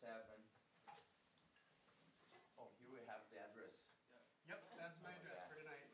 7. 0.00 0.14
Oh, 2.58 2.70
here 2.78 2.94
we 2.94 3.02
have 3.10 3.26
the 3.34 3.38
address. 3.42 3.90
Yep, 4.46 4.62
that's 4.78 5.02
my 5.02 5.10
address 5.10 5.42
for 5.50 5.58
tonight. 5.58 5.90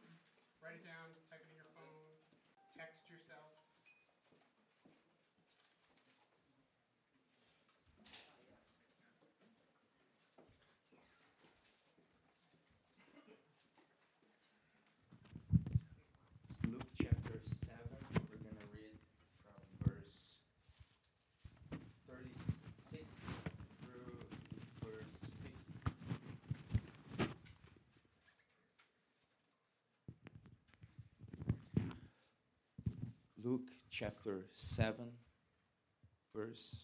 Write 0.60 0.76
it 0.80 0.84
down, 0.84 1.16
type 1.28 1.40
it 1.40 1.48
in 1.48 1.56
your 1.56 1.72
phone, 1.72 2.20
text 2.76 3.08
yourself. 3.08 3.64
It's 16.48 16.58
Luke 16.68 16.88
chapter 17.00 17.40
7. 17.40 17.80
We're 18.30 18.40
going 18.44 18.56
to 18.60 18.68
read 18.72 18.96
from 19.44 19.64
verse 19.84 20.40
36 22.08 23.04
through 23.80 24.16
verse 24.82 25.12
50. 27.18 27.28
Luke 33.44 33.68
chapter 33.96 34.46
7, 34.54 34.96
verse 36.34 36.74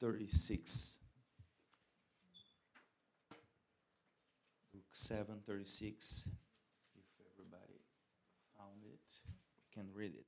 36. 0.00 0.96
Luke 4.74 4.84
7, 4.92 5.24
36. 5.46 6.24
If 6.94 7.04
everybody 7.32 7.80
found 8.58 8.82
it, 8.84 9.00
we 9.56 9.82
can 9.82 9.88
read 9.94 10.12
it. 10.12 10.26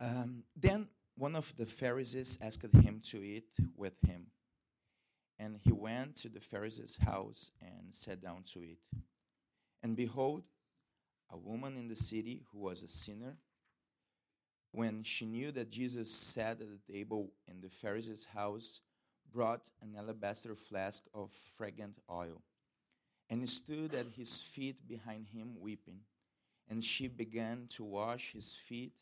Um, 0.00 0.44
then 0.56 0.88
one 1.14 1.36
of 1.36 1.52
the 1.58 1.66
Pharisees 1.66 2.38
asked 2.40 2.74
him 2.74 3.02
to 3.10 3.18
eat 3.22 3.50
with 3.76 4.00
him. 4.06 4.28
And 5.38 5.58
he 5.62 5.72
went 5.72 6.16
to 6.22 6.30
the 6.30 6.40
Pharisee's 6.40 6.96
house 7.04 7.50
and 7.60 7.92
sat 7.92 8.22
down 8.22 8.44
to 8.54 8.62
eat. 8.62 8.80
And 9.82 9.94
behold, 9.94 10.44
a 11.30 11.36
woman 11.36 11.76
in 11.76 11.88
the 11.88 11.96
city 11.96 12.42
who 12.50 12.60
was 12.60 12.82
a 12.82 12.88
sinner, 12.88 13.36
when 14.76 15.02
she 15.02 15.24
knew 15.24 15.50
that 15.50 15.70
Jesus 15.70 16.10
sat 16.10 16.60
at 16.60 16.68
the 16.68 16.92
table 16.92 17.30
in 17.48 17.62
the 17.62 17.70
Pharisee's 17.70 18.26
house, 18.34 18.82
brought 19.32 19.62
an 19.80 19.94
alabaster 19.96 20.54
flask 20.54 21.02
of 21.14 21.30
fragrant 21.56 21.96
oil 22.10 22.42
and 23.30 23.48
stood 23.48 23.94
at 23.94 24.06
his 24.18 24.36
feet 24.38 24.86
behind 24.86 25.28
him 25.28 25.54
weeping. 25.58 26.00
And 26.68 26.84
she 26.84 27.08
began 27.08 27.68
to 27.70 27.84
wash 27.84 28.32
his 28.34 28.52
feet 28.68 28.92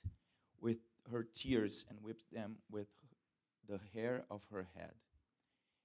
with 0.61 0.77
her 1.11 1.27
tears 1.35 1.85
and 1.91 1.99
whipped 2.01 2.33
them 2.33 2.55
with 2.71 2.87
the 3.69 3.81
hair 3.93 4.23
of 4.31 4.43
her 4.53 4.69
head. 4.77 4.93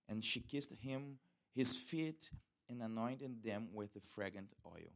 And 0.08 0.24
she 0.24 0.40
kissed 0.40 0.72
him 0.84 1.18
his 1.56 1.76
feet 1.76 2.30
and 2.70 2.84
anointed 2.84 3.44
them 3.44 3.70
with 3.74 3.92
the 3.96 4.02
fragrant 4.14 4.53
oil. 4.68 4.94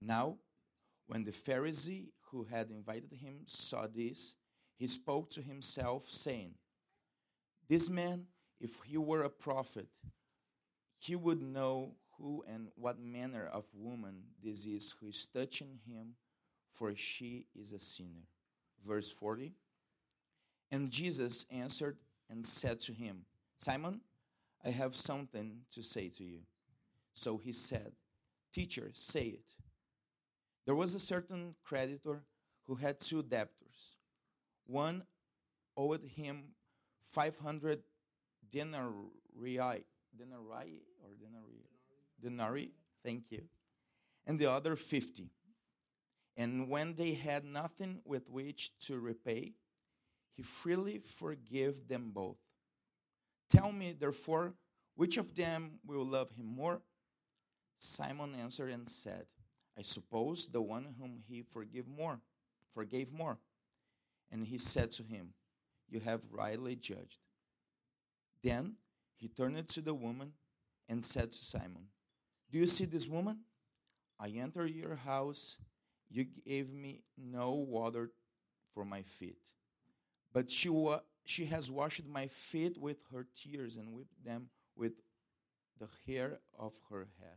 Now, 0.00 0.36
when 1.08 1.24
the 1.24 1.32
Pharisee 1.32 2.10
who 2.30 2.44
had 2.44 2.70
invited 2.70 3.12
him 3.12 3.40
saw 3.46 3.86
this, 3.86 4.36
he 4.76 4.86
spoke 4.86 5.30
to 5.30 5.42
himself, 5.42 6.04
saying, 6.08 6.52
This 7.68 7.88
man, 7.88 8.26
if 8.60 8.70
he 8.86 8.98
were 8.98 9.22
a 9.22 9.30
prophet, 9.30 9.88
he 10.98 11.16
would 11.16 11.42
know 11.42 11.94
who 12.16 12.44
and 12.46 12.68
what 12.76 13.00
manner 13.00 13.48
of 13.52 13.64
woman 13.74 14.22
this 14.42 14.66
is 14.66 14.94
who 15.00 15.08
is 15.08 15.26
touching 15.32 15.78
him, 15.86 16.14
for 16.74 16.94
she 16.94 17.46
is 17.58 17.72
a 17.72 17.80
sinner. 17.80 18.26
Verse 18.86 19.10
40 19.10 19.52
And 20.70 20.90
Jesus 20.90 21.46
answered 21.50 21.96
and 22.28 22.46
said 22.46 22.80
to 22.82 22.92
him, 22.92 23.24
Simon, 23.58 24.00
I 24.64 24.70
have 24.70 24.94
something 24.94 25.60
to 25.72 25.82
say 25.82 26.10
to 26.10 26.24
you. 26.24 26.40
So 27.14 27.38
he 27.38 27.52
said, 27.52 27.92
Teacher, 28.52 28.90
say 28.92 29.22
it. 29.22 29.54
There 30.68 30.74
was 30.74 30.94
a 30.94 31.00
certain 31.00 31.54
creditor 31.64 32.24
who 32.66 32.74
had 32.74 33.00
two 33.00 33.22
debtors. 33.22 33.96
One 34.66 35.04
owed 35.74 36.04
him 36.04 36.48
500 37.12 37.80
denarii, 38.52 39.86
denarii 40.14 40.82
or 41.02 41.14
denarii, 41.18 41.70
denarii, 42.20 42.72
thank 43.02 43.30
you, 43.30 43.44
and 44.26 44.38
the 44.38 44.50
other 44.50 44.76
50. 44.76 45.30
And 46.36 46.68
when 46.68 46.96
they 46.96 47.14
had 47.14 47.46
nothing 47.46 48.02
with 48.04 48.28
which 48.28 48.76
to 48.88 48.98
repay, 48.98 49.54
he 50.36 50.42
freely 50.42 50.98
forgave 50.98 51.88
them 51.88 52.10
both. 52.12 52.36
Tell 53.48 53.72
me, 53.72 53.96
therefore, 53.98 54.52
which 54.96 55.16
of 55.16 55.34
them 55.34 55.78
will 55.86 56.04
love 56.04 56.30
him 56.32 56.44
more? 56.44 56.82
Simon 57.78 58.34
answered 58.34 58.70
and 58.70 58.86
said, 58.86 59.24
I 59.78 59.82
suppose 59.82 60.48
the 60.48 60.60
one 60.60 60.96
whom 60.98 61.22
he 61.28 61.42
forgave 61.42 61.86
more, 61.86 62.18
forgave 62.74 63.12
more. 63.12 63.38
And 64.30 64.44
he 64.44 64.58
said 64.58 64.90
to 64.92 65.04
him, 65.04 65.34
You 65.88 66.00
have 66.00 66.20
rightly 66.32 66.74
judged. 66.74 67.18
Then 68.42 68.74
he 69.16 69.28
turned 69.28 69.68
to 69.68 69.80
the 69.80 69.94
woman 69.94 70.32
and 70.88 71.04
said 71.04 71.30
to 71.30 71.44
Simon, 71.44 71.86
Do 72.50 72.58
you 72.58 72.66
see 72.66 72.86
this 72.86 73.08
woman? 73.08 73.38
I 74.18 74.30
entered 74.30 74.74
your 74.74 74.96
house, 74.96 75.56
you 76.10 76.24
gave 76.24 76.72
me 76.72 77.02
no 77.16 77.52
water 77.52 78.10
for 78.74 78.84
my 78.84 79.02
feet, 79.02 79.38
but 80.32 80.50
she, 80.50 80.68
wa- 80.68 81.02
she 81.24 81.44
has 81.46 81.70
washed 81.70 82.04
my 82.06 82.26
feet 82.26 82.76
with 82.76 82.96
her 83.12 83.26
tears 83.40 83.76
and 83.76 83.92
whipped 83.92 84.24
them 84.24 84.48
with 84.74 84.94
the 85.78 85.88
hair 86.06 86.40
of 86.58 86.72
her 86.90 87.06
head. 87.20 87.36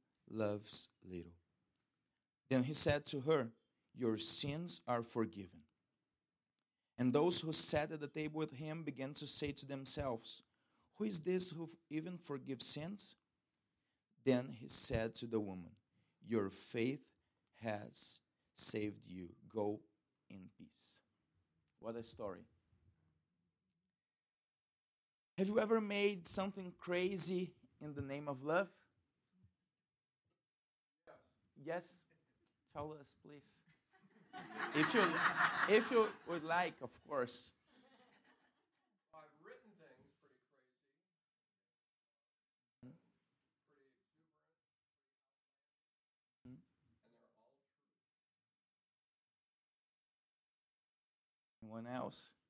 loves 0.33 0.89
little. 1.09 1.33
Then 2.49 2.63
he 2.63 2.73
said 2.73 3.05
to 3.07 3.21
her, 3.21 3.47
Your 3.95 4.17
sins 4.17 4.81
are 4.87 5.03
forgiven. 5.03 5.61
And 6.97 7.13
those 7.13 7.39
who 7.39 7.51
sat 7.51 7.91
at 7.91 7.99
the 7.99 8.07
table 8.07 8.39
with 8.39 8.51
him 8.51 8.83
began 8.83 9.13
to 9.15 9.27
say 9.27 9.51
to 9.53 9.65
themselves, 9.65 10.43
Who 10.95 11.05
is 11.05 11.19
this 11.19 11.51
who 11.51 11.69
even 11.89 12.17
forgives 12.17 12.65
sins? 12.65 13.15
Then 14.23 14.49
he 14.59 14.67
said 14.67 15.15
to 15.15 15.25
the 15.25 15.39
woman, 15.39 15.71
Your 16.27 16.49
faith 16.49 17.01
has 17.63 18.19
saved 18.55 19.07
you. 19.07 19.29
Go 19.53 19.79
in 20.29 20.49
peace. 20.57 21.01
What 21.79 21.95
a 21.95 22.03
story. 22.03 22.45
Have 25.37 25.47
you 25.47 25.59
ever 25.59 25.81
made 25.81 26.27
something 26.27 26.73
crazy 26.77 27.53
in 27.81 27.95
the 27.95 28.01
name 28.01 28.27
of 28.27 28.43
love? 28.43 28.67
Yes? 31.65 31.83
Tell 32.73 32.93
us, 32.99 33.05
please. 33.23 33.43
if 34.75 34.93
you 34.93 35.03
if 35.69 35.91
you 35.91 36.07
would 36.27 36.43
like, 36.43 36.73
of 36.81 36.89
course. 37.07 37.51
I've 39.13 39.27
written 39.45 39.69
things 39.77 40.09
pretty 40.23 40.39
crazy, 40.49 40.81
pretty 43.67 43.85
exuberant, 43.85 44.17
outlandish, 44.17 44.81
and 46.45 46.55
they're 46.55 46.57
all 46.57 46.57
true. 46.57 46.57
Anyone 51.61 51.85
else? 51.85 52.40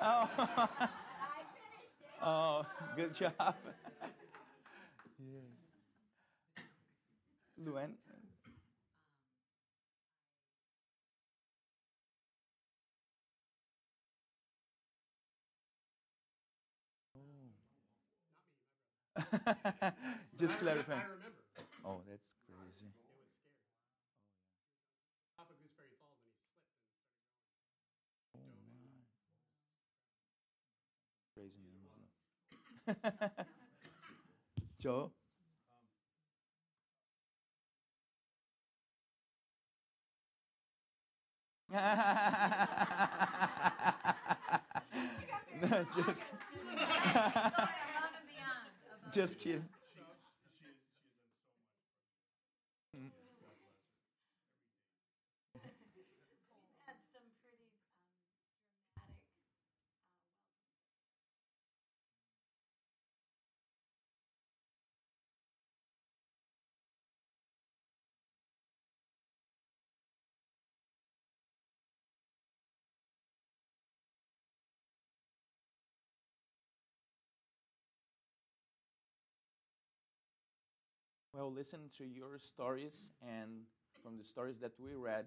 Oh. 0.00 0.68
Oh, 2.22 2.66
good 2.96 3.14
job. 3.14 3.32
yeah. 5.18 5.40
Luen. 7.58 7.98
Oh. 17.16 17.50
Just 20.38 20.58
clarify. 20.58 21.00
Oh, 21.84 22.00
that's 22.08 22.22
Joe? 34.80 35.10
no, 41.70 41.78
just, 45.96 45.98
Above 45.98 46.22
and 48.14 48.26
beyond. 48.26 48.68
above 49.02 49.12
just 49.12 49.38
kidding. 49.38 49.64
Well, 81.38 81.52
listen 81.52 81.82
to 81.98 82.04
your 82.04 82.36
stories 82.40 83.10
and 83.22 83.60
from 84.02 84.18
the 84.18 84.24
stories 84.24 84.58
that 84.58 84.72
we 84.76 84.96
read, 84.96 85.26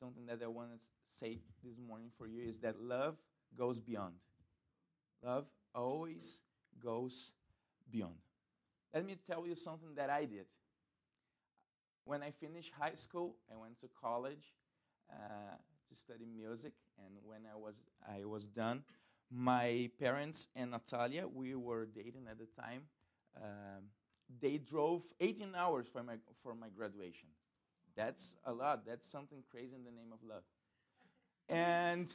something 0.00 0.26
that 0.26 0.40
I 0.42 0.48
want 0.48 0.70
to 0.72 0.78
say 1.16 1.38
this 1.62 1.78
morning 1.78 2.10
for 2.18 2.26
you 2.26 2.42
is 2.48 2.58
that 2.58 2.82
love 2.82 3.14
goes 3.56 3.78
beyond. 3.78 4.14
Love 5.24 5.44
always 5.76 6.40
goes 6.82 7.30
beyond. 7.88 8.16
Let 8.92 9.06
me 9.06 9.16
tell 9.24 9.46
you 9.46 9.54
something 9.54 9.94
that 9.94 10.10
I 10.10 10.24
did. 10.24 10.46
When 12.04 12.24
I 12.24 12.32
finished 12.32 12.72
high 12.76 12.96
school, 12.96 13.36
I 13.48 13.56
went 13.56 13.78
to 13.82 13.88
college 14.02 14.42
uh, 15.08 15.54
to 15.88 15.96
study 15.96 16.26
music, 16.26 16.72
and 16.98 17.14
when 17.24 17.42
I 17.46 17.56
was 17.56 17.76
I 18.04 18.24
was 18.24 18.48
done, 18.48 18.82
my 19.30 19.88
parents 20.00 20.48
and 20.56 20.72
Natalia, 20.72 21.28
we 21.28 21.54
were 21.54 21.86
dating 21.86 22.26
at 22.28 22.38
the 22.40 22.48
time. 22.60 22.82
Um, 23.36 23.84
they 24.40 24.58
drove 24.58 25.02
18 25.20 25.54
hours 25.54 25.86
for 25.92 26.02
my 26.02 26.14
for 26.42 26.54
my 26.54 26.68
graduation. 26.76 27.28
That's 27.96 28.36
a 28.44 28.52
lot. 28.52 28.86
That's 28.86 29.10
something 29.10 29.42
crazy 29.50 29.74
in 29.74 29.84
the 29.84 29.90
name 29.90 30.12
of 30.12 30.18
love. 30.26 30.42
And 31.48 32.08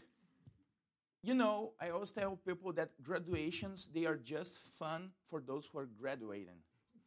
you 1.24 1.34
know, 1.34 1.74
I 1.81 1.90
always 1.90 2.12
tell 2.12 2.38
people 2.46 2.72
that 2.74 2.92
graduations 3.04 3.90
they 3.94 4.06
are 4.06 4.16
just 4.16 4.60
fun 4.80 5.10
for 5.30 5.42
those 5.42 5.68
who 5.72 5.80
are 5.80 5.90
graduating. 6.00 6.60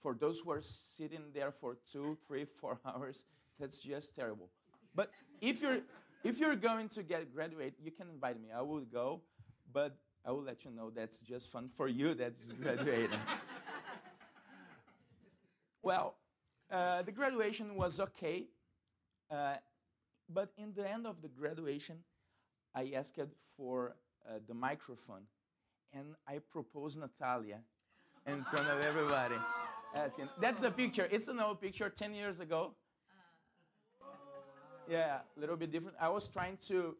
For 0.02 0.14
those 0.14 0.40
who 0.40 0.50
are 0.50 0.62
sitting 0.62 1.24
there 1.34 1.52
for 1.52 1.76
two, 1.90 2.16
three, 2.26 2.44
four 2.44 2.80
hours, 2.86 3.24
that's 3.58 3.80
just 3.80 4.14
terrible. 4.14 4.48
But 4.94 5.10
if 5.40 5.60
you're 5.60 5.80
if 6.22 6.38
you're 6.38 6.56
going 6.56 6.88
to 6.90 7.02
get 7.02 7.32
graduate, 7.34 7.74
you 7.82 7.90
can 7.90 8.08
invite 8.10 8.40
me. 8.40 8.48
I 8.54 8.60
will 8.62 8.80
go, 8.80 9.22
but 9.72 9.96
I 10.24 10.32
will 10.32 10.42
let 10.42 10.64
you 10.64 10.70
know 10.70 10.90
that's 10.90 11.18
just 11.20 11.50
fun 11.50 11.70
for 11.76 11.88
you 11.88 12.14
that 12.14 12.34
is 12.44 12.52
graduating. 12.62 13.18
Well, 15.82 16.16
uh, 16.70 17.02
the 17.02 17.12
graduation 17.12 17.74
was 17.74 18.00
okay, 18.00 18.46
uh, 19.30 19.54
but 20.28 20.50
in 20.56 20.72
the 20.74 20.88
end 20.88 21.06
of 21.06 21.22
the 21.22 21.28
graduation, 21.28 21.96
I 22.74 22.92
asked 22.94 23.18
for 23.56 23.96
uh, 24.28 24.34
the 24.46 24.54
microphone, 24.54 25.22
and 25.92 26.14
I 26.28 26.38
proposed 26.38 26.98
Natalia 26.98 27.58
in 28.26 28.44
front 28.44 28.68
of 28.68 28.80
everybody. 28.80 29.36
Asking. 29.94 30.28
That's 30.40 30.60
the 30.60 30.70
picture. 30.70 31.08
It's 31.10 31.26
an 31.26 31.40
old 31.40 31.60
picture, 31.60 31.88
10 31.88 32.14
years 32.14 32.38
ago. 32.38 32.72
Yeah, 34.88 35.18
a 35.36 35.40
little 35.40 35.56
bit 35.56 35.72
different. 35.72 35.96
I 36.00 36.08
was 36.08 36.28
trying 36.28 36.58
to 36.68 36.96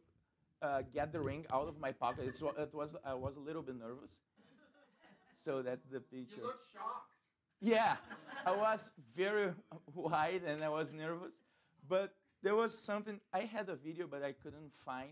uh, 0.63 0.83
get 0.93 1.13
the 1.13 1.21
ring 1.21 1.47
out 1.53 1.69
of 1.69 1.79
my 1.79 1.93
pocket. 1.93 2.25
It's, 2.27 2.41
it 2.41 2.75
was, 2.75 2.95
I 3.05 3.15
was 3.15 3.37
a 3.37 3.41
little 3.41 3.63
bit 3.63 3.79
nervous. 3.79 4.13
So 5.45 5.63
that's 5.63 5.87
the 5.87 6.01
picture. 6.01 6.37
You 6.37 6.47
look 6.47 6.61
shocked. 6.73 7.20
Yeah, 7.61 7.97
I 8.47 8.53
was 8.53 8.91
very 9.17 9.53
white 9.95 10.43
and 10.47 10.65
I 10.65 10.69
was 10.69 10.93
nervous. 10.93 11.33
But 11.89 12.15
there 12.43 12.55
was 12.55 12.77
something, 12.79 13.21
I 13.33 13.41
had 13.41 13.69
a 13.69 13.77
video, 13.77 14.07
but 14.07 14.23
I 14.23 14.33
couldn't 14.33 14.73
find. 14.85 15.11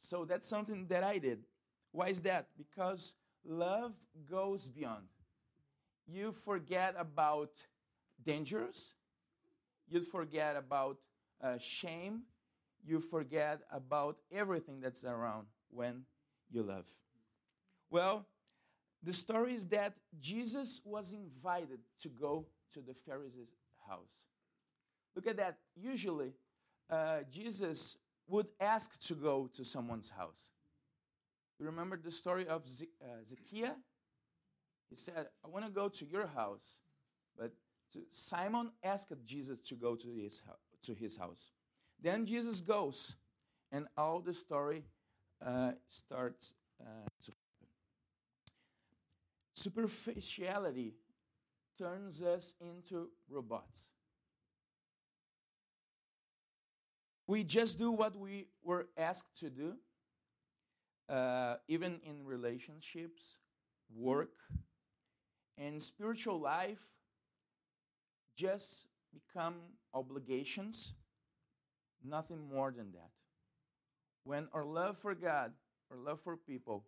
So 0.00 0.24
that's 0.24 0.48
something 0.48 0.86
that 0.88 1.04
I 1.04 1.18
did. 1.18 1.40
Why 1.92 2.08
is 2.08 2.22
that? 2.22 2.46
Because 2.56 3.14
love 3.44 3.92
goes 4.30 4.66
beyond. 4.66 5.04
You 6.06 6.32
forget 6.44 6.94
about 6.98 7.50
dangers, 8.24 8.94
you 9.88 10.00
forget 10.00 10.56
about 10.56 10.98
uh, 11.42 11.58
shame, 11.58 12.22
you 12.84 13.00
forget 13.00 13.60
about 13.70 14.16
everything 14.32 14.80
that's 14.80 15.04
around 15.04 15.46
when 15.70 16.02
you 16.50 16.62
love. 16.62 16.86
Well, 17.90 18.26
the 19.02 19.12
story 19.12 19.54
is 19.54 19.66
that 19.68 19.94
Jesus 20.20 20.80
was 20.84 21.12
invited 21.12 21.80
to 22.02 22.08
go 22.08 22.46
to 22.74 22.80
the 22.80 22.94
Pharisees' 23.06 23.52
house. 23.88 24.12
Look 25.16 25.26
at 25.26 25.36
that. 25.38 25.56
Usually, 25.74 26.32
uh, 26.90 27.20
Jesus 27.30 27.96
would 28.28 28.46
ask 28.60 28.98
to 29.06 29.14
go 29.14 29.48
to 29.54 29.64
someone's 29.64 30.10
house. 30.10 30.52
You 31.58 31.66
remember 31.66 31.98
the 32.02 32.10
story 32.10 32.46
of 32.46 32.62
uh, 33.02 33.06
Zacchaeus? 33.28 33.70
He 34.88 34.96
said, 34.96 35.26
I 35.44 35.48
want 35.48 35.64
to 35.64 35.70
go 35.70 35.88
to 35.88 36.04
your 36.04 36.26
house. 36.26 36.64
But 37.38 37.52
Simon 38.12 38.70
asked 38.82 39.12
Jesus 39.24 39.58
to 39.66 39.74
go 39.74 39.94
to 39.94 40.08
his, 40.08 40.40
to 40.84 40.94
his 40.94 41.16
house. 41.16 41.52
Then 42.02 42.26
Jesus 42.26 42.60
goes, 42.60 43.16
and 43.72 43.86
all 43.96 44.20
the 44.20 44.34
story 44.34 44.84
uh, 45.44 45.72
starts 45.88 46.54
uh, 46.80 46.84
to 47.24 47.32
superficiality 49.60 50.94
turns 51.78 52.22
us 52.22 52.54
into 52.60 53.08
robots. 53.28 53.78
We 57.26 57.44
just 57.44 57.78
do 57.78 57.92
what 57.92 58.16
we 58.16 58.46
were 58.64 58.88
asked 58.96 59.38
to 59.40 59.50
do, 59.50 59.74
uh, 61.08 61.56
even 61.68 62.00
in 62.04 62.24
relationships, 62.24 63.36
work, 63.94 64.32
and 65.56 65.82
spiritual 65.82 66.40
life, 66.40 66.80
just 68.36 68.86
become 69.12 69.56
obligations, 69.92 70.94
nothing 72.02 72.48
more 72.52 72.72
than 72.72 72.92
that. 72.92 73.10
When 74.24 74.48
our 74.52 74.64
love 74.64 74.98
for 74.98 75.14
God, 75.14 75.52
our 75.90 75.98
love 75.98 76.20
for 76.24 76.36
people, 76.36 76.84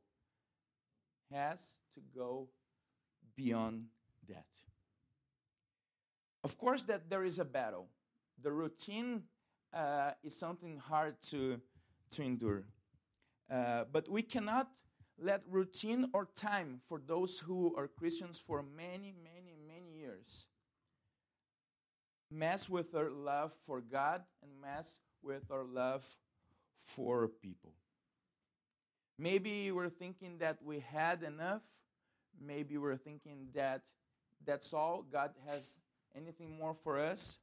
has 1.30 1.58
to 1.94 2.00
go 2.14 2.48
beyond 3.36 3.84
that. 4.28 4.46
Of 6.44 6.58
course, 6.58 6.82
that 6.84 7.08
there 7.08 7.24
is 7.24 7.38
a 7.38 7.44
battle. 7.44 7.88
The 8.42 8.52
routine 8.52 9.22
uh, 9.72 10.12
is 10.22 10.36
something 10.36 10.78
hard 10.78 11.16
to, 11.30 11.60
to 12.12 12.22
endure. 12.22 12.64
Uh, 13.50 13.84
but 13.92 14.08
we 14.10 14.22
cannot 14.22 14.68
let 15.18 15.42
routine 15.48 16.08
or 16.12 16.28
time 16.36 16.80
for 16.88 17.00
those 17.06 17.38
who 17.38 17.74
are 17.76 17.86
Christians 17.86 18.42
for 18.44 18.62
many, 18.62 19.14
many, 19.22 19.54
many 19.66 19.96
years 19.96 20.46
mess 22.32 22.68
with 22.68 22.94
our 22.94 23.10
love 23.10 23.52
for 23.66 23.80
God 23.80 24.22
and 24.42 24.50
mess 24.60 25.00
with 25.22 25.50
our 25.50 25.64
love 25.64 26.02
for 26.84 27.28
people. 27.28 27.72
Maybe 29.18 29.70
we're 29.70 29.90
thinking 29.90 30.38
that 30.38 30.58
we 30.64 30.80
had 30.80 31.22
enough. 31.22 31.62
Maybe 32.40 32.76
we're 32.78 32.96
thinking 32.96 33.48
that 33.54 33.82
that's 34.44 34.72
all. 34.72 35.04
God 35.10 35.30
has 35.46 35.76
anything 36.16 36.56
more 36.58 36.74
for 36.82 36.98
us. 36.98 37.38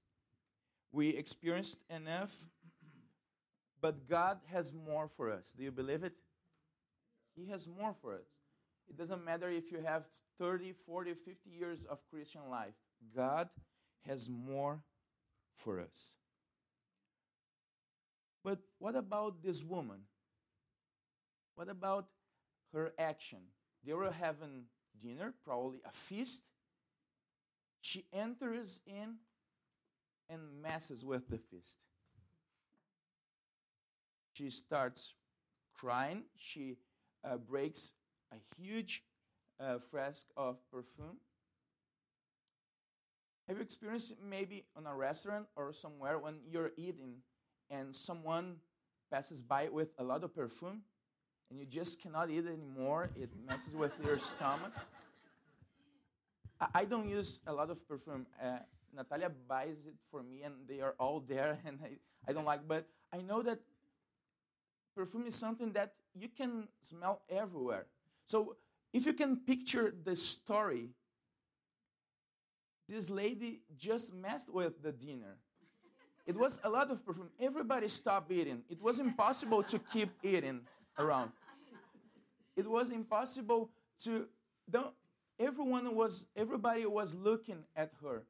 We 0.91 1.09
experienced 1.09 1.79
enough. 1.89 2.31
But 3.81 4.09
God 4.09 4.39
has 4.47 4.73
more 4.73 5.09
for 5.15 5.31
us. 5.31 5.53
Do 5.55 5.63
you 5.63 5.71
believe 5.71 6.03
it? 6.03 6.13
He 7.35 7.49
has 7.49 7.67
more 7.67 7.95
for 8.01 8.15
us. 8.15 8.27
It 8.89 8.97
doesn't 8.97 9.23
matter 9.23 9.49
if 9.49 9.71
you 9.71 9.79
have 9.85 10.03
30, 10.37 10.73
40, 10.85 11.13
50 11.13 11.49
years 11.49 11.85
of 11.85 11.99
Christian 12.09 12.41
life. 12.49 12.73
God 13.15 13.49
has 14.07 14.29
more 14.29 14.81
for 15.55 15.79
us. 15.79 16.15
But 18.43 18.59
what 18.79 18.95
about 18.95 19.43
this 19.43 19.63
woman? 19.63 19.99
What 21.55 21.69
about 21.69 22.07
her 22.73 22.93
action? 22.97 23.39
They 23.85 23.93
were 23.93 24.11
having 24.11 24.63
dinner, 25.01 25.33
probably 25.45 25.79
a 25.85 25.91
feast, 25.91 26.43
she 27.81 28.05
enters 28.11 28.81
in 28.85 29.15
and 30.29 30.61
messes 30.61 31.03
with 31.05 31.27
the 31.29 31.37
feast. 31.37 31.75
She 34.33 34.49
starts 34.49 35.13
crying. 35.77 36.23
She 36.37 36.77
uh, 37.23 37.37
breaks 37.37 37.93
a 38.31 38.35
huge 38.61 39.03
uh, 39.59 39.79
flask 39.91 40.25
of 40.37 40.57
perfume. 40.71 41.17
Have 43.47 43.57
you 43.57 43.63
experienced 43.63 44.13
maybe 44.23 44.65
on 44.77 44.85
a 44.85 44.95
restaurant 44.95 45.47
or 45.55 45.73
somewhere 45.73 46.19
when 46.19 46.35
you're 46.47 46.71
eating 46.77 47.15
and 47.71 47.95
someone 47.95 48.57
passes 49.11 49.41
by 49.41 49.69
with 49.69 49.89
a 49.97 50.03
lot 50.03 50.23
of 50.23 50.35
perfume 50.35 50.81
and 51.49 51.59
you 51.59 51.65
just 51.65 52.01
cannot 52.01 52.29
eat 52.29 52.45
anymore? 52.45 53.09
It 53.15 53.29
messes 53.47 53.73
with 53.73 53.91
your 54.03 54.17
stomach. 54.17 54.73
I, 56.59 56.67
I 56.75 56.85
don't 56.85 57.09
use 57.09 57.39
a 57.47 57.53
lot 57.53 57.69
of 57.69 57.87
perfume. 57.87 58.25
Uh, 58.41 58.59
Natalia 58.95 59.29
buys 59.47 59.77
it 59.85 59.95
for 60.11 60.23
me 60.23 60.41
and 60.43 60.53
they 60.67 60.81
are 60.81 60.95
all 60.99 61.19
there 61.19 61.59
and 61.65 61.79
I, 61.83 61.89
I 62.27 62.33
don't 62.33 62.45
like, 62.45 62.67
but 62.67 62.87
I 63.13 63.21
know 63.21 63.41
that 63.43 63.59
perfume 64.95 65.27
is 65.27 65.35
something 65.35 65.71
that 65.73 65.93
you 66.13 66.27
can 66.27 66.67
smell 66.81 67.21
everywhere. 67.29 67.85
So 68.27 68.55
if 68.93 69.05
you 69.05 69.13
can 69.13 69.37
picture 69.37 69.93
the 70.03 70.15
story, 70.15 70.89
this 72.87 73.09
lady 73.09 73.61
just 73.77 74.13
messed 74.13 74.49
with 74.51 74.81
the 74.81 74.91
dinner. 74.91 75.37
It 76.25 76.35
was 76.35 76.59
a 76.63 76.69
lot 76.69 76.91
of 76.91 77.05
perfume. 77.05 77.29
Everybody 77.39 77.87
stopped 77.87 78.31
eating. 78.31 78.61
It 78.69 78.81
was 78.81 78.99
impossible 78.99 79.63
to 79.63 79.79
keep 79.79 80.09
eating 80.23 80.61
around. 80.97 81.31
It 82.59 82.69
was 82.69 82.91
impossible 82.91 83.69
to 84.03 84.25
don't 84.69 84.93
everyone 85.39 85.95
was 85.95 86.25
everybody 86.35 86.85
was 86.85 87.15
looking 87.15 87.63
at 87.73 87.93
her. 88.03 88.23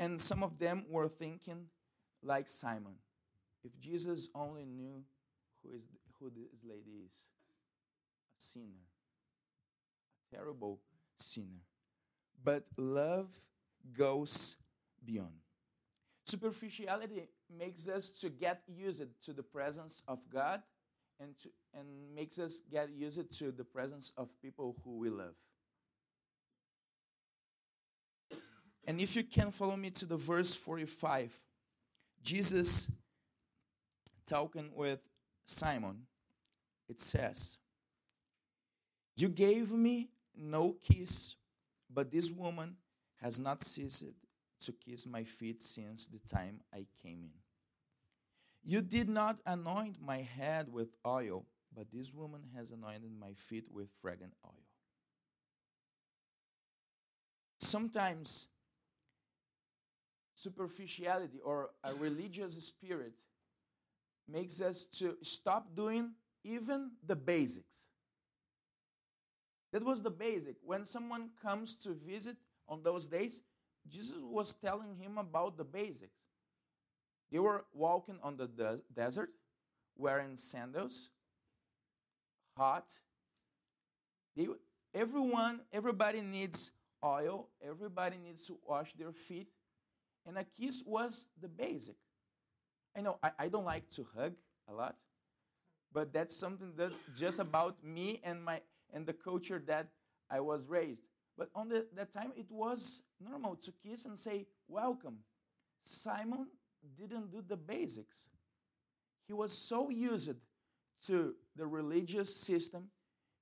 And 0.00 0.20
some 0.20 0.42
of 0.42 0.58
them 0.58 0.84
were 0.90 1.08
thinking 1.08 1.66
like 2.24 2.48
Simon. 2.48 2.96
If 3.62 3.78
Jesus 3.78 4.30
only 4.34 4.64
knew 4.64 5.04
who, 5.62 5.76
is, 5.76 5.84
who 6.18 6.28
this 6.30 6.58
lady 6.68 7.04
is 7.04 7.12
a 8.36 8.44
sinner, 8.52 8.82
a 10.32 10.36
terrible 10.36 10.80
sinner. 11.20 11.62
But 12.42 12.64
love 12.76 13.28
goes 13.96 14.56
beyond. 15.04 15.38
Superficiality 16.24 17.28
makes 17.56 17.86
us 17.86 18.10
to 18.20 18.28
get 18.28 18.62
used 18.66 19.04
to 19.24 19.32
the 19.32 19.44
presence 19.44 20.02
of 20.08 20.18
God 20.32 20.62
and, 21.20 21.38
to, 21.42 21.48
and 21.74 21.86
makes 22.14 22.38
us 22.38 22.60
get 22.70 22.90
used 22.90 23.38
to 23.38 23.50
the 23.50 23.64
presence 23.64 24.12
of 24.16 24.28
people 24.40 24.76
who 24.84 24.98
we 24.98 25.10
love. 25.10 25.34
And 28.86 29.00
if 29.00 29.16
you 29.16 29.24
can 29.24 29.50
follow 29.50 29.76
me 29.76 29.90
to 29.90 30.06
the 30.06 30.16
verse 30.16 30.54
45, 30.54 31.32
Jesus 32.22 32.88
talking 34.26 34.70
with 34.74 35.00
Simon, 35.44 36.02
it 36.88 37.00
says, 37.00 37.58
You 39.16 39.28
gave 39.28 39.72
me 39.72 40.10
no 40.36 40.76
kiss, 40.82 41.34
but 41.92 42.10
this 42.10 42.30
woman 42.30 42.76
has 43.20 43.38
not 43.38 43.64
ceased 43.64 44.04
to 44.60 44.72
kiss 44.72 45.06
my 45.06 45.24
feet 45.24 45.62
since 45.62 46.08
the 46.08 46.20
time 46.32 46.60
I 46.72 46.86
came 47.02 47.24
in. 47.24 47.45
You 48.68 48.82
did 48.82 49.08
not 49.08 49.38
anoint 49.46 50.02
my 50.04 50.22
head 50.22 50.72
with 50.72 50.88
oil, 51.06 51.46
but 51.72 51.86
this 51.92 52.12
woman 52.12 52.40
has 52.56 52.72
anointed 52.72 53.12
my 53.16 53.32
feet 53.48 53.68
with 53.70 53.86
fragrant 54.02 54.32
oil. 54.44 54.64
Sometimes 57.60 58.48
superficiality 60.34 61.38
or 61.44 61.70
a 61.84 61.94
religious 61.94 62.54
spirit 62.66 63.12
makes 64.28 64.60
us 64.60 64.86
to 64.98 65.16
stop 65.22 65.76
doing 65.76 66.10
even 66.42 66.90
the 67.06 67.14
basics. 67.14 67.76
That 69.72 69.84
was 69.84 70.02
the 70.02 70.10
basic. 70.10 70.56
When 70.64 70.84
someone 70.84 71.30
comes 71.40 71.76
to 71.84 71.94
visit 71.94 72.36
on 72.68 72.82
those 72.82 73.06
days, 73.06 73.40
Jesus 73.88 74.16
was 74.20 74.54
telling 74.54 74.96
him 74.96 75.18
about 75.18 75.56
the 75.56 75.64
basics. 75.64 76.25
They 77.30 77.38
were 77.38 77.64
walking 77.72 78.18
on 78.22 78.36
the 78.36 78.46
des- 78.46 78.82
desert, 78.94 79.30
wearing 79.96 80.36
sandals, 80.36 81.10
hot. 82.56 82.86
They, 84.36 84.48
everyone, 84.94 85.60
everybody 85.72 86.20
needs 86.20 86.70
oil. 87.04 87.48
Everybody 87.66 88.16
needs 88.18 88.46
to 88.46 88.56
wash 88.66 88.92
their 88.98 89.12
feet, 89.12 89.48
and 90.26 90.38
a 90.38 90.44
kiss 90.44 90.82
was 90.86 91.28
the 91.40 91.48
basic. 91.48 91.96
I 92.96 93.00
know 93.00 93.18
I, 93.22 93.30
I 93.38 93.48
don't 93.48 93.64
like 93.64 93.90
to 93.96 94.06
hug 94.16 94.32
a 94.68 94.72
lot, 94.72 94.96
but 95.92 96.12
that's 96.12 96.36
something 96.36 96.72
that 96.76 96.92
just 97.18 97.38
about 97.38 97.82
me 97.84 98.20
and 98.24 98.44
my 98.44 98.60
and 98.92 99.04
the 99.06 99.12
culture 99.12 99.62
that 99.66 99.88
I 100.30 100.40
was 100.40 100.66
raised. 100.66 101.02
But 101.36 101.50
on 101.54 101.68
the, 101.68 101.86
that 101.94 102.14
time, 102.14 102.32
it 102.36 102.50
was 102.50 103.02
normal 103.20 103.56
to 103.56 103.72
kiss 103.84 104.04
and 104.04 104.18
say, 104.18 104.46
Welcome. 104.68 105.18
Simon 105.84 106.46
didn't 106.96 107.30
do 107.30 107.42
the 107.46 107.56
basics. 107.56 108.26
He 109.26 109.32
was 109.32 109.52
so 109.52 109.90
used 109.90 110.34
to 111.06 111.34
the 111.56 111.66
religious 111.66 112.34
system, 112.34 112.84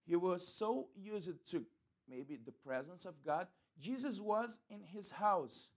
he 0.07 0.17
was 0.17 0.47
so 0.47 0.89
used 0.97 1.51
to 1.51 1.65
maybe 2.09 2.37
the 2.37 2.53
presence 2.53 3.05
of 3.05 3.15
God. 3.25 3.47
Jesus 3.81 4.21
was 4.21 4.61
in 4.69 4.81
his 4.83 5.11
house 5.11 5.71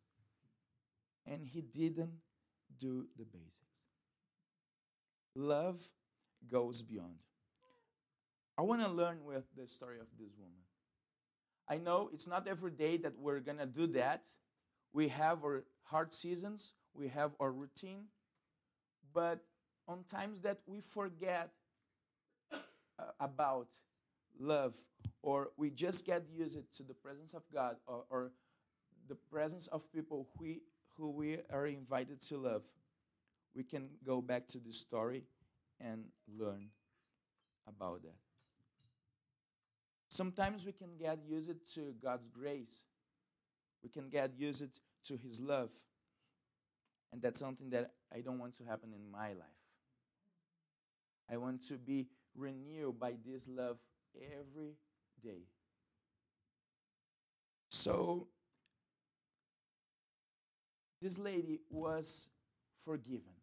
and 1.26 1.44
he 1.44 1.62
didn't 1.62 2.12
do 2.80 3.08
the 3.18 3.26
basics. 3.26 3.54
Love 5.36 5.82
goes 6.50 6.82
beyond. 6.82 7.16
I 8.58 8.64
want 8.64 8.82
to 8.82 8.88
learn 8.88 9.24
with 9.24 9.44
the 9.56 9.68
story 9.68 10.00
of 10.00 10.08
this 10.20 10.34
woman. 10.38 10.58
I 11.70 11.78
know 11.78 12.10
it's 12.14 12.28
not 12.28 12.48
every 12.48 12.72
day 12.72 12.98
that 12.98 13.14
we're 13.20 13.40
going 13.40 13.60
to 13.60 13.66
do 13.66 13.88
that. 13.88 14.24
We 14.94 15.10
have 15.10 15.44
our 15.44 15.64
hard 15.84 16.14
seasons, 16.14 16.74
we 16.98 17.08
have 17.10 17.32
our 17.40 17.52
routine, 17.52 18.06
but 19.14 19.40
on 19.88 20.04
times 20.10 20.42
that 20.42 20.58
we 20.66 20.82
forget 20.82 21.52
uh, 22.52 22.58
about 23.20 23.68
love 24.40 24.74
or 25.22 25.50
we 25.58 25.70
just 25.70 26.06
get 26.06 26.24
used 26.34 26.58
to 26.76 26.84
the 26.84 26.94
presence 26.94 27.34
of 27.34 27.44
God 27.54 27.76
or, 27.86 28.04
or 28.10 28.32
the 29.08 29.16
presence 29.16 29.68
of 29.68 29.92
people 29.92 30.28
we, 30.40 30.62
who 30.98 31.12
we 31.12 31.38
are 31.52 31.68
invited 31.68 32.22
to 32.28 32.38
love, 32.38 32.64
we 33.56 33.64
can 33.64 33.90
go 34.06 34.22
back 34.22 34.48
to 34.48 34.60
the 34.60 34.74
story 34.74 35.24
and 35.80 36.06
learn 36.38 36.68
about 37.68 38.02
that. 38.04 38.16
Sometimes 40.10 40.66
we 40.66 40.72
can 40.72 40.98
get 41.00 41.20
used 41.28 41.74
to 41.76 41.94
God's 42.02 42.28
grace. 42.28 42.86
We 43.84 43.90
can 43.90 44.10
get 44.10 44.32
used 44.38 44.64
to 45.06 45.18
His 45.18 45.40
love. 45.40 45.70
And 47.12 47.22
that's 47.22 47.40
something 47.40 47.70
that 47.72 47.92
I 48.14 48.22
don't 48.22 48.40
want 48.40 48.58
to 48.58 48.64
happen 48.64 48.94
in 48.94 49.10
my 49.12 49.30
life. 49.30 49.58
I 51.32 51.38
want 51.38 51.68
to 51.68 51.76
be 51.76 52.08
renewed 52.36 53.00
by 53.00 53.14
this 53.26 53.48
love 53.48 53.78
every 54.16 54.76
day. 55.24 55.44
So, 57.70 58.28
this 61.02 61.18
lady 61.18 61.60
was 61.70 62.30
forgiven. 62.86 63.34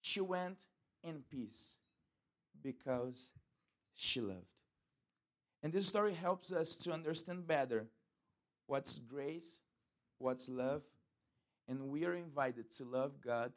She 0.00 0.20
went 0.20 0.58
in 1.02 1.22
peace 1.30 1.76
because 2.62 3.30
she 3.94 4.20
loved. 4.20 4.46
And 5.62 5.72
this 5.72 5.86
story 5.86 6.14
helps 6.14 6.52
us 6.52 6.76
to 6.76 6.92
understand 6.92 7.46
better 7.46 7.86
what's 8.66 8.98
grace, 8.98 9.60
what's 10.18 10.48
love, 10.48 10.82
and 11.68 11.88
we 11.88 12.04
are 12.04 12.14
invited 12.14 12.70
to 12.76 12.84
love 12.84 13.12
God 13.24 13.52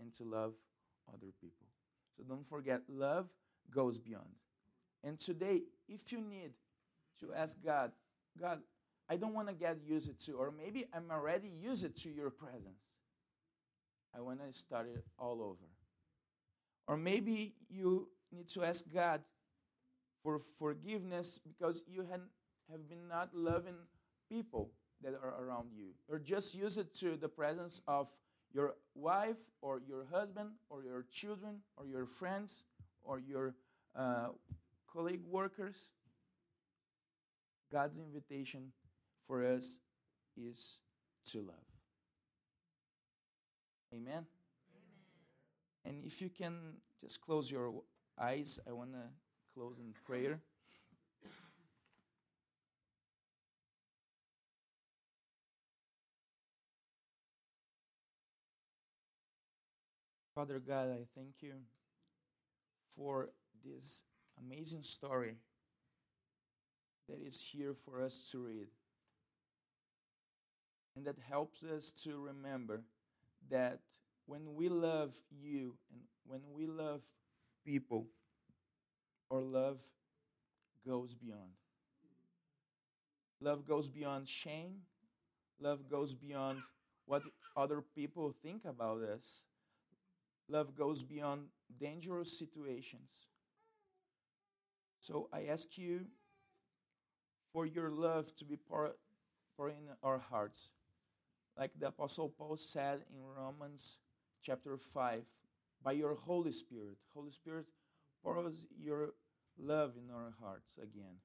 and 0.00 0.14
to 0.16 0.24
love 0.24 0.54
other 1.08 1.32
people. 1.40 1.66
So 2.16 2.24
don't 2.24 2.48
forget, 2.48 2.82
love 2.88 3.26
goes 3.70 3.98
beyond. 3.98 4.28
And 5.04 5.18
today, 5.18 5.62
if 5.88 6.12
you 6.12 6.20
need 6.20 6.52
to 7.20 7.32
ask 7.34 7.56
God, 7.64 7.92
God, 8.40 8.60
I 9.08 9.16
don't 9.16 9.34
want 9.34 9.48
to 9.48 9.54
get 9.54 9.78
used 9.84 10.24
to, 10.26 10.32
or 10.32 10.50
maybe 10.50 10.86
I'm 10.94 11.10
already 11.10 11.48
used 11.48 12.02
to 12.02 12.10
your 12.10 12.30
presence. 12.30 12.82
I 14.16 14.20
want 14.20 14.40
to 14.40 14.58
start 14.58 14.86
it 14.94 15.04
all 15.18 15.42
over. 15.42 15.68
Or 16.86 16.96
maybe 16.96 17.54
you 17.68 18.08
need 18.30 18.48
to 18.50 18.64
ask 18.64 18.84
God, 18.92 19.20
for 20.22 20.40
forgiveness 20.58 21.38
because 21.44 21.82
you 21.86 22.06
have 22.10 22.88
been 22.88 23.08
not 23.08 23.30
loving 23.34 23.74
people 24.28 24.70
that 25.02 25.14
are 25.22 25.44
around 25.44 25.68
you. 25.74 25.88
or 26.08 26.18
just 26.18 26.54
use 26.54 26.76
it 26.76 26.94
to 26.94 27.16
the 27.16 27.28
presence 27.28 27.80
of 27.86 28.08
your 28.52 28.74
wife 28.94 29.36
or 29.60 29.80
your 29.88 30.04
husband 30.10 30.50
or 30.68 30.82
your 30.82 31.04
children 31.10 31.56
or 31.76 31.86
your 31.86 32.06
friends 32.06 32.64
or 33.02 33.18
your 33.18 33.54
uh, 33.96 34.28
colleague 34.92 35.24
workers. 35.28 35.90
God's 37.70 37.98
invitation 37.98 38.72
for 39.26 39.44
us 39.44 39.78
is 40.36 40.80
to 41.30 41.38
love. 41.38 41.56
Amen? 43.94 44.26
And 45.84 46.04
if 46.04 46.20
you 46.20 46.28
can 46.28 46.76
just 47.00 47.20
close 47.20 47.50
your 47.50 47.72
eyes, 48.20 48.58
I 48.68 48.72
want 48.72 48.92
to 48.92 49.02
close 49.54 49.78
in 49.78 49.92
prayer. 50.04 50.40
Father 60.34 60.58
God, 60.58 60.88
I 60.88 61.04
thank 61.14 61.34
you 61.42 61.52
for 62.96 63.28
this 63.62 64.02
amazing 64.40 64.82
story 64.82 65.36
that 67.08 67.18
is 67.22 67.38
here 67.52 67.74
for 67.84 68.02
us 68.02 68.28
to 68.32 68.38
read. 68.38 68.68
And 70.96 71.04
that 71.04 71.16
helps 71.28 71.62
us 71.62 71.92
to 72.04 72.18
remember 72.18 72.80
that 73.50 73.80
when 74.24 74.54
we 74.54 74.70
love 74.70 75.14
you 75.30 75.74
and 75.92 76.00
when 76.26 76.40
we 76.54 76.66
love 76.66 77.02
people, 77.66 78.06
our 79.30 79.40
love 79.40 79.78
goes 80.86 81.12
beyond. 81.12 81.52
Love 83.42 83.66
goes 83.66 83.88
beyond 83.88 84.28
shame. 84.28 84.76
Love 85.60 85.90
goes 85.90 86.14
beyond 86.14 86.60
what 87.04 87.22
other 87.54 87.82
people 87.94 88.34
think 88.42 88.62
about 88.64 89.02
us. 89.02 89.42
Love 90.48 90.74
goes 90.74 91.02
beyond 91.02 91.46
dangerous 91.78 92.38
situations. 92.38 93.10
So 95.00 95.28
I 95.32 95.46
ask 95.46 95.76
you 95.76 96.06
for 97.52 97.66
your 97.66 97.90
love 97.90 98.34
to 98.36 98.44
be 98.44 98.56
poured, 98.56 98.92
in 99.58 99.94
our 100.02 100.18
hearts. 100.18 100.70
Like 101.56 101.70
the 101.78 101.88
Apostle 101.88 102.28
Paul 102.28 102.56
said 102.56 103.00
in 103.12 103.22
Romans 103.22 103.98
chapter 104.42 104.76
5, 104.76 105.22
by 105.84 105.92
your 105.92 106.14
Holy 106.14 106.52
Spirit. 106.52 106.96
Holy 107.14 107.30
Spirit, 107.30 107.66
pour 108.22 108.38
us 108.38 108.54
your 108.80 109.10
love 109.58 109.92
in 109.96 110.12
our 110.12 110.34
hearts 110.40 110.78
again. 110.78 111.16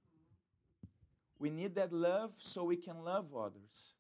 We 1.40 1.50
need 1.50 1.76
that 1.76 1.94
love 1.94 2.32
so 2.40 2.64
we 2.64 2.78
can 2.78 3.04
love 3.04 3.36
others. 3.36 3.96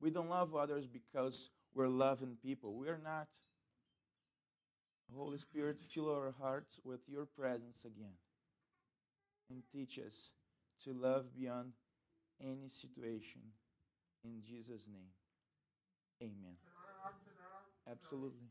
We 0.00 0.10
don't 0.10 0.28
love 0.28 0.54
others 0.54 0.86
because 0.86 1.50
we're 1.74 1.88
loving 1.88 2.36
people. 2.42 2.74
We 2.74 2.88
are 2.88 3.00
not. 3.02 3.28
Holy 5.14 5.38
Spirit, 5.38 5.78
fill 5.92 6.10
our 6.10 6.34
hearts 6.40 6.80
with 6.84 7.00
your 7.08 7.26
presence 7.26 7.84
again 7.84 8.16
and 9.50 9.62
teach 9.72 9.98
us 9.98 10.30
to 10.84 10.92
love 10.92 11.24
beyond 11.36 11.72
any 12.40 12.68
situation. 12.68 13.40
In 14.24 14.42
Jesus' 14.42 14.82
name, 14.88 15.10
amen. 16.22 16.56
Absolutely. 17.88 18.50